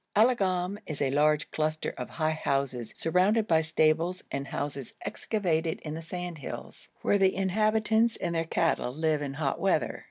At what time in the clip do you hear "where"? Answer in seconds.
7.03-7.19